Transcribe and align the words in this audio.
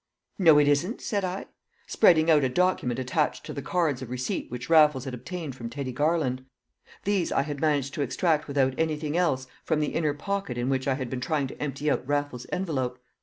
"No, 0.39 0.57
it 0.57 0.67
isn't," 0.67 0.99
said 0.99 1.23
I, 1.23 1.45
spreading 1.85 2.31
out 2.31 2.43
a 2.43 2.49
document 2.49 2.97
attached 2.99 3.45
to 3.45 3.53
the 3.53 3.61
cards 3.61 4.01
of 4.01 4.09
receipt 4.09 4.49
which 4.49 4.67
Raffles 4.67 5.05
had 5.05 5.13
obtained 5.13 5.55
from 5.55 5.69
Teddy 5.69 5.91
Garland; 5.91 6.43
these 7.03 7.31
I 7.31 7.43
had 7.43 7.61
managed 7.61 7.93
to 7.93 8.01
extract 8.01 8.47
without 8.47 8.73
anything 8.79 9.15
else 9.15 9.45
from 9.63 9.79
the 9.79 9.93
inner 9.93 10.15
pocket 10.15 10.57
in 10.57 10.69
which 10.69 10.87
I 10.87 10.95
had 10.95 11.11
been 11.11 11.21
trying 11.21 11.45
to 11.49 11.61
empty 11.61 11.91
out 11.91 12.01
Raffles's 12.07 12.49
envelope. 12.51 12.97